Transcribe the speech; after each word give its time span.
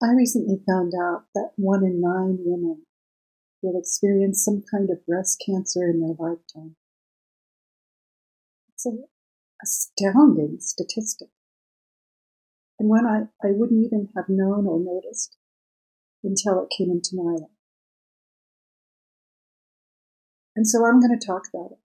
I 0.00 0.12
recently 0.12 0.60
found 0.64 0.92
out 0.94 1.24
that 1.34 1.50
one 1.56 1.84
in 1.84 2.00
nine 2.00 2.38
women 2.40 2.82
will 3.60 3.78
experience 3.78 4.44
some 4.44 4.62
kind 4.70 4.90
of 4.90 5.04
breast 5.04 5.42
cancer 5.44 5.90
in 5.90 6.00
their 6.00 6.14
lifetime. 6.16 6.76
It's 8.72 8.86
an 8.86 9.04
astounding 9.60 10.58
statistic. 10.60 11.28
And 12.78 12.88
one 12.88 13.06
I, 13.06 13.22
I 13.44 13.50
wouldn't 13.50 13.84
even 13.84 14.10
have 14.14 14.28
known 14.28 14.68
or 14.68 14.78
noticed 14.78 15.36
until 16.22 16.62
it 16.62 16.70
came 16.76 16.92
into 16.92 17.16
my 17.16 17.32
life. 17.32 17.50
And 20.54 20.64
so 20.66 20.84
I'm 20.84 21.00
going 21.00 21.18
to 21.18 21.26
talk 21.26 21.42
about 21.52 21.72
it. 21.72 21.78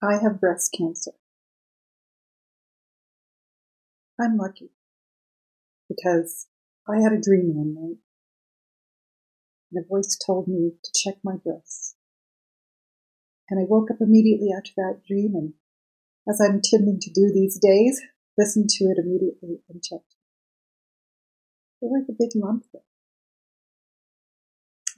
I 0.00 0.22
have 0.22 0.40
breast 0.40 0.72
cancer. 0.78 1.12
I'm 4.20 4.36
lucky 4.36 4.70
because 5.88 6.46
I 6.88 7.00
had 7.00 7.12
a 7.12 7.20
dream 7.20 7.54
one 7.54 7.74
night. 7.74 7.98
And 9.72 9.84
a 9.84 9.88
voice 9.88 10.16
told 10.24 10.48
me 10.48 10.72
to 10.82 10.90
check 10.94 11.18
my 11.22 11.36
breasts. 11.36 11.94
And 13.50 13.60
I 13.60 13.64
woke 13.68 13.90
up 13.90 13.98
immediately 14.00 14.48
after 14.56 14.72
that 14.76 15.02
dream 15.06 15.34
and 15.34 15.54
as 16.28 16.40
I'm 16.40 16.60
tending 16.62 17.00
to 17.00 17.10
do 17.10 17.32
these 17.32 17.58
days, 17.58 18.02
listened 18.36 18.68
to 18.70 18.84
it 18.84 18.98
immediately 18.98 19.60
and 19.68 19.82
checked. 19.82 20.14
There 21.80 21.88
was 21.90 22.04
a 22.08 22.12
big 22.12 22.30
lump. 22.34 22.64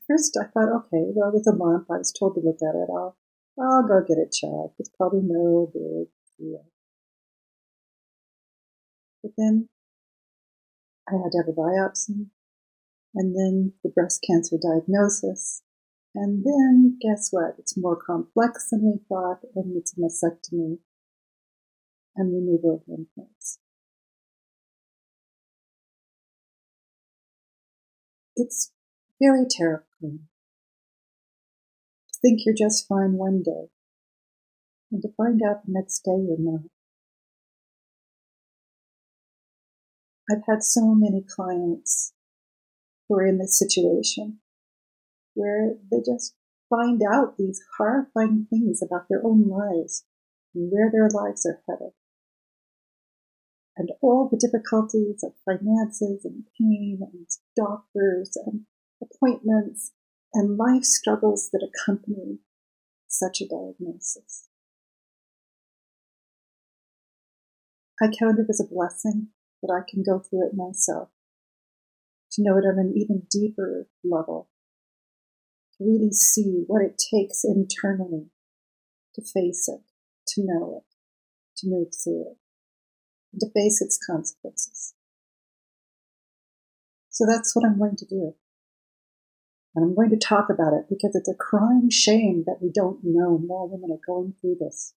First 0.09 0.37
I 0.41 0.47
thought, 0.47 0.75
okay, 0.87 1.13
well, 1.15 1.31
there's 1.31 1.47
a 1.47 1.55
lump. 1.55 1.87
I 1.91 1.99
was 1.99 2.13
told 2.13 2.35
to 2.35 2.41
look 2.41 2.59
at 2.63 2.75
it. 2.75 2.89
I'll, 2.91 3.17
I'll 3.61 3.87
go 3.87 4.03
get 4.07 4.19
it 4.19 4.33
checked. 4.33 4.81
It's 4.81 4.91
probably 4.97 5.21
no 5.23 5.71
big 5.73 6.09
deal. 6.39 6.65
But 9.23 9.33
then 9.37 9.69
I 11.11 11.17
had 11.17 11.33
to 11.33 11.39
have 11.39 11.49
a 11.49 11.53
biopsy, 11.53 12.27
and 13.15 13.35
then 13.35 13.73
the 13.83 13.91
breast 13.91 14.25
cancer 14.25 14.57
diagnosis, 14.63 15.63
and 16.15 16.45
then 16.45 16.99
guess 17.01 17.29
what? 17.31 17.57
It's 17.59 17.77
more 17.77 17.97
complex 17.97 18.69
than 18.71 18.83
we 18.83 19.01
thought, 19.09 19.41
and 19.57 19.77
it's 19.77 19.97
a 19.97 20.01
mastectomy 20.01 20.79
and 22.17 22.33
removal 22.33 22.77
of 22.77 22.83
lymph 22.87 23.09
nodes. 23.17 23.59
It's 28.37 28.73
very 29.21 29.45
terrifying 29.51 30.29
to 32.09 32.19
think 32.23 32.41
you're 32.45 32.55
just 32.55 32.87
fine 32.87 33.13
one 33.15 33.43
day 33.43 33.69
and 34.93 35.03
to 35.03 35.09
find 35.17 35.41
out 35.43 35.67
the 35.67 35.73
next 35.73 36.01
day 36.01 36.13
you're 36.13 36.39
not. 36.39 36.63
I've 40.31 40.47
had 40.49 40.63
so 40.63 40.95
many 40.95 41.25
clients 41.29 42.13
who 43.09 43.17
are 43.17 43.27
in 43.27 43.39
this 43.39 43.59
situation 43.59 44.39
where 45.35 45.75
they 45.91 45.99
just 45.99 46.35
find 46.69 47.03
out 47.03 47.37
these 47.37 47.61
horrifying 47.77 48.47
things 48.49 48.81
about 48.81 49.07
their 49.09 49.21
own 49.25 49.49
lives 49.49 50.05
and 50.55 50.71
where 50.71 50.91
their 50.91 51.09
lives 51.09 51.45
are 51.45 51.61
headed. 51.69 51.93
And 53.77 53.91
all 54.01 54.29
the 54.31 54.39
difficulties 54.39 55.25
of 55.25 55.33
finances 55.45 56.25
and 56.25 56.45
pain 56.59 57.01
and 57.01 57.27
doctors 57.57 58.37
and 58.45 58.63
appointments 59.03 59.93
and 60.33 60.57
life 60.57 60.85
struggles 60.85 61.49
that 61.53 61.67
accompany 61.67 62.39
such 63.09 63.41
a 63.41 63.49
diagnosis. 63.49 64.49
I 68.01 68.07
count 68.17 68.39
it 68.39 68.47
as 68.49 68.61
a 68.61 68.73
blessing 68.73 69.29
that 69.63 69.73
I 69.73 69.89
can 69.89 70.03
go 70.03 70.19
through 70.19 70.47
it 70.49 70.55
myself, 70.55 71.09
to 72.33 72.43
know 72.43 72.57
it 72.57 72.65
on 72.65 72.79
an 72.79 72.93
even 72.97 73.27
deeper 73.31 73.89
level, 74.05 74.49
to 75.79 75.85
really 75.85 76.13
see 76.13 76.65
what 76.67 76.83
it 76.83 77.01
takes 77.13 77.45
internally 77.45 78.31
to 79.15 79.23
face 79.23 79.69
it, 79.69 79.81
to 80.29 80.43
know 80.45 80.79
it, 80.79 80.95
to 81.59 81.69
move 81.69 81.89
through 82.03 82.23
it, 82.23 82.37
and 83.33 83.41
to 83.41 83.51
face 83.51 83.83
its 83.83 83.99
consequences. 83.99 84.95
So 87.09 87.25
that's 87.27 87.55
what 87.55 87.67
I'm 87.67 87.79
going 87.79 87.97
to 87.97 88.07
do. 88.07 88.35
And 89.75 89.85
I'm 89.85 89.95
going 89.95 90.11
to 90.11 90.17
talk 90.17 90.49
about 90.51 90.73
it 90.73 90.87
because 90.89 91.15
it's 91.15 91.29
a 91.29 91.35
crying 91.35 91.91
shame 91.91 92.45
that 92.47 92.59
we 92.61 92.71
don't 92.73 93.01
know 93.05 93.39
more 93.39 93.69
women 93.69 93.91
are 93.93 94.05
going 94.07 94.35
through 94.41 94.57
this. 94.59 94.95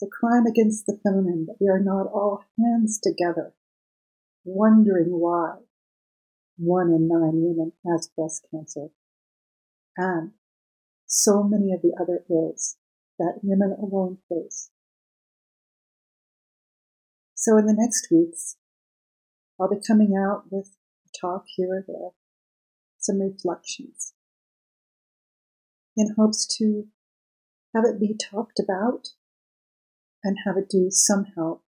It's 0.00 0.08
a 0.08 0.18
crime 0.18 0.46
against 0.46 0.86
the 0.86 0.98
feminine 1.02 1.44
that 1.46 1.58
we 1.60 1.68
are 1.68 1.78
not 1.78 2.06
all 2.06 2.42
hands 2.58 2.98
together, 2.98 3.52
wondering 4.44 5.10
why 5.10 5.56
one 6.56 6.86
in 6.86 7.06
nine 7.06 7.42
women 7.42 7.72
has 7.86 8.08
breast 8.08 8.46
cancer 8.50 8.88
and 9.98 10.30
so 11.04 11.42
many 11.42 11.74
of 11.74 11.82
the 11.82 11.92
other 12.00 12.24
ills 12.30 12.78
that 13.18 13.40
women 13.42 13.76
alone 13.78 14.18
face. 14.26 14.70
So 17.34 17.58
in 17.58 17.66
the 17.66 17.76
next 17.76 18.08
weeks, 18.10 18.56
I'll 19.60 19.68
be 19.68 19.86
coming 19.86 20.16
out 20.16 20.44
with 20.50 20.78
a 21.06 21.10
talk 21.20 21.44
here 21.54 21.74
or 21.74 21.84
there, 21.86 22.12
some 22.96 23.20
reflections, 23.20 24.14
in 25.94 26.14
hopes 26.16 26.46
to 26.56 26.86
have 27.74 27.84
it 27.84 28.00
be 28.00 28.16
talked 28.16 28.58
about 28.58 29.08
and 30.22 30.38
have 30.46 30.56
it 30.56 30.68
do 30.68 30.88
some 30.90 31.24
help 31.36 31.62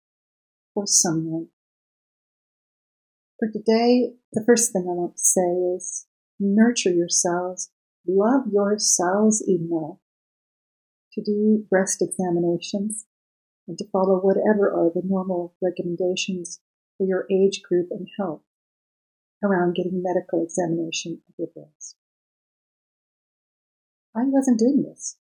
for 0.73 0.85
someone. 0.85 1.47
For 3.39 3.47
today, 3.47 4.13
the 4.33 4.43
first 4.45 4.71
thing 4.71 4.85
I 4.87 4.93
want 4.93 5.17
to 5.17 5.23
say 5.23 5.75
is 5.75 6.05
nurture 6.39 6.91
yourselves, 6.91 7.71
love 8.07 8.43
yourselves 8.51 9.43
enough 9.47 9.97
to 11.13 11.21
do 11.21 11.65
breast 11.69 12.01
examinations 12.01 13.05
and 13.67 13.77
to 13.77 13.89
follow 13.91 14.19
whatever 14.19 14.71
are 14.71 14.91
the 14.93 15.01
normal 15.03 15.55
recommendations 15.61 16.59
for 16.97 17.07
your 17.07 17.25
age 17.31 17.61
group 17.67 17.87
and 17.91 18.07
health 18.19 18.41
around 19.43 19.75
getting 19.75 20.03
medical 20.03 20.43
examination 20.43 21.21
of 21.27 21.35
your 21.37 21.47
breast. 21.47 21.95
I 24.15 24.21
wasn't 24.25 24.59
doing 24.59 24.83
this. 24.83 25.17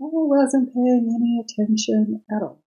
I 0.00 0.06
wasn't 0.10 0.72
paying 0.72 1.12
any 1.14 1.42
attention 1.42 2.22
at 2.30 2.42
all. 2.42 2.62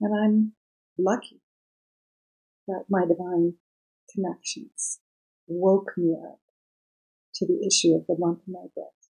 And 0.00 0.14
I'm 0.14 0.52
lucky 0.98 1.40
that 2.66 2.84
my 2.90 3.06
divine 3.06 3.54
connections 4.12 5.00
woke 5.46 5.92
me 5.96 6.14
up 6.14 6.40
to 7.36 7.46
the 7.46 7.66
issue 7.66 7.94
of 7.94 8.06
the 8.06 8.16
lump 8.18 8.42
in 8.46 8.52
my 8.52 8.66
breast. 8.74 9.10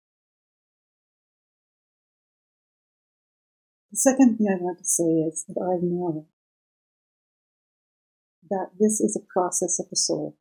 The 3.91 3.97
second 3.97 4.37
thing 4.37 4.47
I 4.49 4.61
want 4.61 4.79
to 4.79 4.85
say 4.85 5.03
is 5.03 5.45
that 5.47 5.59
I 5.59 5.79
know 5.81 6.27
that 8.49 8.71
this 8.79 8.99
is 8.99 9.15
a 9.15 9.33
process 9.33 9.79
of 9.79 9.89
the 9.89 9.95
soul. 9.95 10.37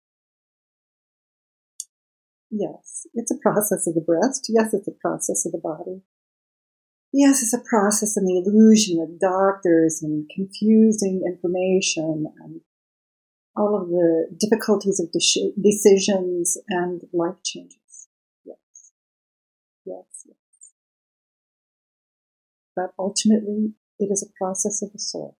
Yes, 2.50 3.06
it's 3.14 3.30
a 3.30 3.38
process 3.38 3.86
of 3.86 3.94
the 3.94 4.00
breast. 4.00 4.46
Yes, 4.48 4.72
it's 4.72 4.88
a 4.88 4.92
process 4.92 5.44
of 5.44 5.52
the 5.52 5.58
body. 5.58 6.02
Yes, 7.12 7.42
it's 7.42 7.54
a 7.54 7.68
process 7.68 8.16
and 8.16 8.26
the 8.26 8.38
illusion 8.38 9.00
of 9.00 9.18
doctors 9.18 10.02
and 10.02 10.28
confusing 10.34 11.22
information 11.26 12.26
and 12.42 12.60
all 13.56 13.80
of 13.80 13.88
the 13.88 14.26
difficulties 14.38 15.00
of 15.00 15.10
decisions 15.10 16.56
and 16.68 17.02
life 17.12 17.42
changes. 17.44 18.08
Yes. 18.44 18.92
Yes, 19.84 20.04
yes. 20.26 20.36
But 22.76 22.92
ultimately, 22.98 23.74
it 23.98 24.10
is 24.10 24.22
a 24.22 24.32
process 24.38 24.82
of 24.82 24.92
the 24.92 24.98
soul. 24.98 25.36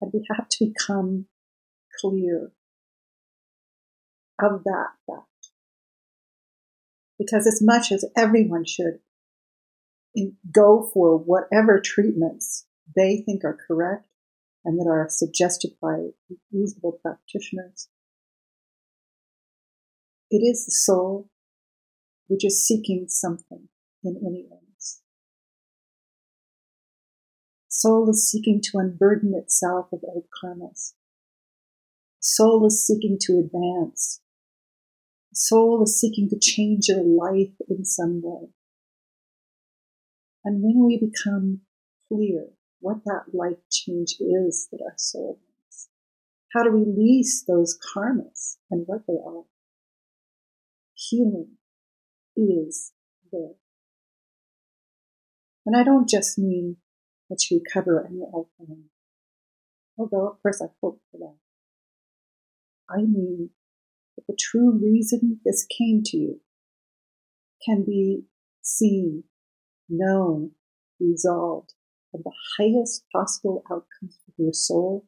And 0.00 0.10
we 0.12 0.26
have 0.34 0.48
to 0.48 0.66
become 0.66 1.26
clear 2.00 2.52
of 4.40 4.64
that 4.64 4.88
fact. 5.06 5.50
Because 7.18 7.46
as 7.46 7.60
much 7.62 7.90
as 7.90 8.04
everyone 8.16 8.64
should 8.64 9.00
go 10.50 10.90
for 10.92 11.16
whatever 11.16 11.80
treatments 11.80 12.66
they 12.94 13.22
think 13.24 13.44
are 13.44 13.58
correct 13.66 14.06
and 14.64 14.78
that 14.78 14.88
are 14.88 15.06
suggested 15.08 15.72
by 15.80 16.08
reasonable 16.52 16.98
practitioners. 17.02 17.88
It 20.30 20.38
is 20.38 20.64
the 20.64 20.72
soul 20.72 21.28
which 22.28 22.44
is 22.44 22.66
seeking 22.66 23.06
something 23.08 23.68
in 24.02 24.16
any 24.26 24.48
illness. 24.50 25.02
Soul 27.68 28.10
is 28.10 28.28
seeking 28.28 28.60
to 28.62 28.78
unburden 28.78 29.34
itself 29.34 29.86
of 29.92 30.00
old 30.02 30.24
karmas. 30.42 30.94
Soul 32.18 32.66
is 32.66 32.84
seeking 32.84 33.18
to 33.20 33.38
advance. 33.38 34.20
Soul 35.38 35.82
is 35.82 36.00
seeking 36.00 36.30
to 36.30 36.38
change 36.40 36.88
your 36.88 37.04
life 37.04 37.52
in 37.68 37.84
some 37.84 38.22
way. 38.24 38.48
And 40.42 40.62
when 40.62 40.86
we 40.86 40.96
become 40.96 41.60
clear 42.08 42.46
what 42.80 43.04
that 43.04 43.34
life 43.34 43.58
change 43.70 44.16
is 44.18 44.66
that 44.72 44.80
our 44.82 44.94
soul 44.96 45.38
wants, 45.42 45.88
how 46.54 46.62
to 46.62 46.70
release 46.70 47.44
those 47.46 47.78
karmas 47.78 48.56
and 48.70 48.84
what 48.86 49.02
they 49.06 49.18
are, 49.22 49.42
healing 50.94 51.58
is 52.34 52.92
there. 53.30 53.56
And 55.66 55.76
I 55.76 55.84
don't 55.84 56.08
just 56.08 56.38
mean 56.38 56.78
that 57.28 57.44
you 57.50 57.60
recover 57.62 58.06
any 58.06 58.22
pain, 58.58 58.84
although 59.98 60.28
of 60.28 60.40
course 60.40 60.62
I 60.62 60.68
hope 60.80 61.02
for 61.12 61.18
that. 61.18 61.36
I 62.88 63.02
mean 63.02 63.50
that 64.16 64.26
the 64.26 64.36
true 64.38 64.72
reason 64.72 65.40
this 65.44 65.66
came 65.66 66.02
to 66.04 66.16
you 66.16 66.40
can 67.64 67.84
be 67.84 68.24
seen, 68.62 69.24
known, 69.88 70.52
resolved, 71.00 71.74
and 72.12 72.24
the 72.24 72.32
highest 72.58 73.04
possible 73.12 73.62
outcomes 73.70 74.18
for 74.24 74.42
your 74.42 74.52
soul 74.52 75.06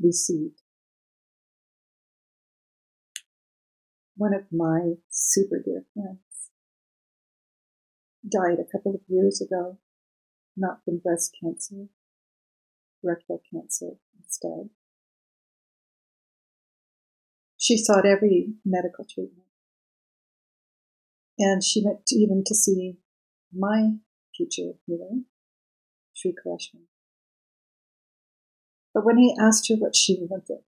received. 0.00 0.60
One 4.16 4.34
of 4.34 4.44
my 4.52 4.94
super 5.08 5.60
dear 5.64 5.84
friends 5.94 6.50
died 8.28 8.58
a 8.60 8.70
couple 8.70 8.94
of 8.94 9.00
years 9.08 9.40
ago, 9.40 9.78
not 10.56 10.84
from 10.84 10.98
breast 10.98 11.36
cancer, 11.42 11.88
rectal 13.02 13.42
cancer 13.52 13.96
instead. 14.22 14.70
She 17.62 17.76
sought 17.76 18.04
every 18.04 18.54
medical 18.64 19.04
treatment. 19.04 19.46
And 21.38 21.62
she 21.62 21.80
went 21.84 22.06
to, 22.06 22.16
even 22.16 22.42
to 22.44 22.56
see 22.56 22.96
my 23.56 23.98
teacher 24.34 24.72
healer, 24.84 25.20
Sri 26.12 26.32
Krishna. 26.32 26.80
But 28.92 29.04
when 29.04 29.16
he 29.16 29.36
asked 29.40 29.68
her 29.68 29.76
what 29.76 29.94
she 29.94 30.18
wanted, 30.28 30.64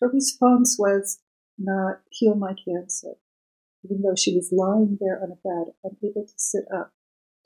her 0.00 0.08
response 0.08 0.76
was 0.76 1.20
not 1.56 2.00
heal 2.10 2.34
my 2.34 2.52
cancer, 2.52 3.14
even 3.84 4.02
though 4.02 4.16
she 4.16 4.34
was 4.34 4.50
lying 4.50 4.98
there 5.00 5.22
on 5.22 5.30
a 5.30 5.36
bed, 5.36 5.74
unable 5.84 6.26
to 6.26 6.34
sit 6.36 6.64
up 6.74 6.92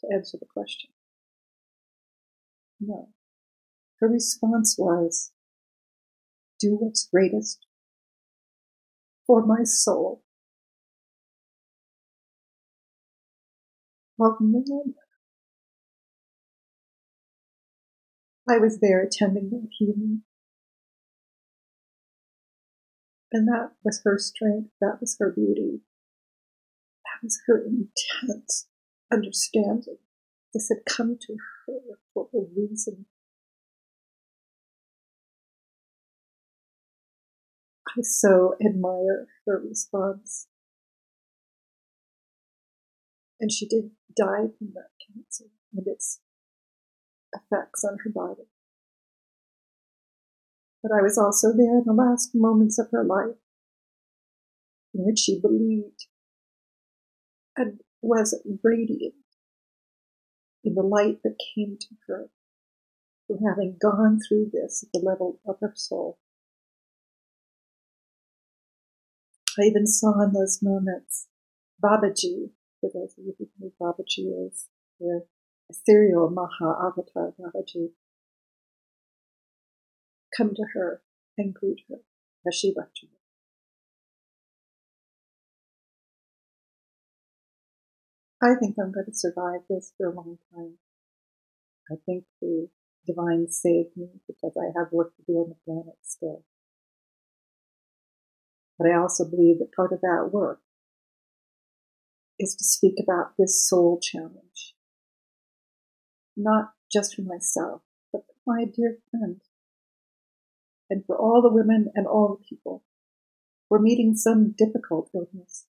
to 0.01 0.07
answer 0.11 0.39
the 0.39 0.47
question. 0.47 0.89
No. 2.81 3.11
Her 4.01 4.09
response 4.09 4.77
was 4.79 5.33
do 6.58 6.76
what's 6.76 7.08
greatest 7.12 7.67
for 9.26 9.44
my 9.44 9.64
soul. 9.64 10.23
Oh 14.20 14.37
man. 14.41 14.94
I 18.49 18.58
was 18.58 18.79
there 18.81 19.03
attending 19.03 19.50
that 19.50 19.69
healing. 19.76 20.23
And 23.32 23.49
that 23.49 23.73
was 23.85 24.00
her 24.05 24.19
strength. 24.19 24.70
That 24.81 24.99
was 25.00 25.17
her 25.19 25.32
beauty. 25.32 25.81
That 27.05 27.25
was 27.25 27.41
her 27.47 27.64
intense 27.64 28.69
understanding. 29.12 29.99
This 30.55 30.69
had 30.69 30.87
come 30.87 31.19
to 31.20 31.37
her 31.67 31.99
for 32.14 32.29
a 32.32 32.38
reason. 32.56 33.06
I 37.97 38.03
so 38.03 38.55
admire 38.65 39.27
her 39.47 39.63
response. 39.67 40.49
And 43.41 43.51
she 43.51 43.67
did 43.67 43.91
die 44.15 44.49
from 44.59 44.73
that 44.75 44.91
cancer 45.07 45.51
and 45.75 45.87
its 45.87 46.21
effects 47.35 47.85
on 47.85 47.99
her 48.05 48.11
body. 48.11 48.49
But 50.83 50.93
I 50.93 51.03
was 51.03 51.19
also 51.19 51.49
there 51.49 51.79
in 51.79 51.85
the 51.87 51.93
last 51.93 52.31
moments 52.35 52.79
of 52.79 52.91
her 52.93 53.05
life 53.05 53.37
in 54.95 55.05
which 55.05 55.19
she 55.19 55.41
believed 55.41 56.07
and 57.57 57.81
was 58.03 58.39
radiant 58.63 59.15
in 60.65 60.75
the 60.75 60.83
light 60.83 61.23
that 61.23 61.39
came 61.55 61.77
to 61.79 61.95
her 62.07 62.31
from 63.27 63.39
having 63.39 63.77
gone 63.81 64.19
through 64.21 64.51
this 64.53 64.85
at 64.85 64.93
the 64.93 65.05
level 65.05 65.41
of 65.47 65.57
her 65.61 65.73
soul. 65.75 66.19
I 69.58 69.64
even 69.64 69.87
saw 69.87 70.20
in 70.23 70.32
those 70.32 70.61
moments 70.62 71.29
Babaji, 71.82 72.50
for 72.81 72.91
those 72.93 73.14
of 73.19 73.25
you 73.25 73.35
who 73.38 73.49
know 73.58 73.73
Babaji 73.81 74.49
is, 74.49 74.69
the 75.00 75.26
ethereal 75.70 76.31
Maha 76.31 76.75
Avatar 76.87 77.32
Babaji, 77.38 77.91
come 80.37 80.55
to 80.55 80.64
her 80.75 81.03
and 81.38 81.55
greet 81.55 81.81
her 81.88 81.97
as 82.47 82.55
she 82.55 82.73
left 82.76 83.00
her. 83.03 83.08
I 88.43 88.55
think 88.55 88.76
I'm 88.79 88.93
going 88.93 89.06
to 89.06 89.14
survive 89.14 89.61
this 89.69 89.93
for 89.97 90.09
a 90.09 90.14
long 90.14 90.38
time. 90.55 90.75
I 91.91 91.94
think 92.05 92.25
the 92.41 92.69
divine 93.06 93.49
saved 93.49 93.97
me 93.97 94.09
because 94.26 94.56
I 94.59 94.79
have 94.79 94.93
work 94.93 95.17
to 95.17 95.23
do 95.26 95.38
on 95.38 95.49
the 95.49 95.56
planet 95.64 95.97
still. 96.02 96.44
But 98.78 98.88
I 98.88 98.96
also 98.96 99.25
believe 99.25 99.58
that 99.58 99.73
part 99.75 99.93
of 99.93 100.00
that 100.02 100.31
work 100.32 100.61
is 102.38 102.55
to 102.55 102.64
speak 102.64 102.94
about 103.02 103.32
this 103.38 103.67
soul 103.67 103.99
challenge. 104.00 104.75
Not 106.37 106.73
just 106.92 107.14
for 107.14 107.23
myself, 107.23 107.83
but 108.12 108.23
for 108.26 108.35
my 108.47 108.64
dear 108.64 108.99
friend. 109.11 109.40
And 110.90 111.04
for 111.06 111.16
all 111.16 111.42
the 111.42 111.52
women 111.52 111.90
and 111.95 112.06
all 112.06 112.37
the 112.37 112.45
people 112.45 112.85
who 113.68 113.76
are 113.76 113.80
meeting 113.80 114.14
some 114.14 114.54
difficult 114.56 115.11
illness 115.14 115.66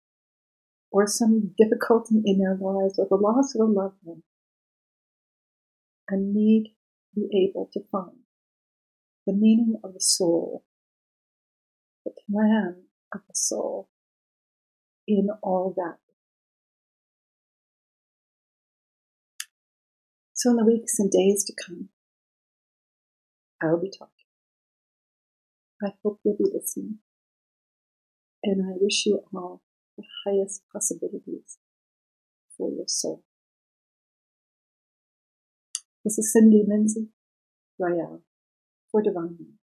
or 0.89 1.05
some 1.05 1.53
difficulty 1.57 2.21
in 2.25 2.39
their 2.39 2.55
lives 2.55 2.97
or 2.97 3.07
the 3.09 3.15
loss 3.15 3.53
of 3.53 3.61
a 3.61 3.71
loved 3.71 3.97
one 4.03 4.23
and 6.07 6.33
need 6.33 6.75
to 7.13 7.21
be 7.21 7.49
able 7.49 7.69
to 7.73 7.81
find 7.91 8.23
the 9.25 9.33
meaning 9.33 9.75
of 9.83 9.93
the 9.93 10.01
soul, 10.01 10.63
the 12.05 12.11
plan 12.29 12.83
of 13.13 13.21
the 13.27 13.35
soul 13.35 13.89
in 15.07 15.29
all 15.41 15.73
that. 15.75 15.97
So, 20.33 20.49
in 20.51 20.57
the 20.57 20.65
weeks 20.65 20.99
and 20.99 21.11
days 21.11 21.43
to 21.45 21.53
come, 21.53 21.89
I 23.61 23.67
will 23.67 23.79
be 23.79 23.91
talking. 23.91 24.11
I 25.81 25.93
hope 26.03 26.19
you'll 26.23 26.37
be 26.37 26.51
listening. 26.53 26.99
And 28.43 28.61
I 28.61 28.75
wish 28.79 29.05
you 29.05 29.23
all 29.33 29.61
the 29.97 30.03
highest 30.25 30.63
possibilities 30.71 31.57
for 32.57 32.69
your 32.69 32.87
soul. 32.87 33.23
This 36.03 36.17
is 36.17 36.33
Cindy 36.33 36.63
Lindsay 36.67 37.07
Royale 37.79 38.21
for 38.91 39.01
Divine. 39.01 39.62